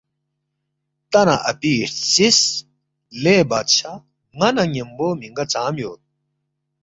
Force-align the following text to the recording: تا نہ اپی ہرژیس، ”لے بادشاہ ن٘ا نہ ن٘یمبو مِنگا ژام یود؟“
تا 1.11 1.21
نہ 1.27 1.35
اپی 1.51 1.71
ہرژیس، 1.81 2.39
”لے 3.21 3.35
بادشاہ 3.49 3.97
ن٘ا 4.37 4.49
نہ 4.55 4.63
ن٘یمبو 4.69 5.07
مِنگا 5.19 5.45
ژام 5.51 5.75
یود؟“ 5.81 6.01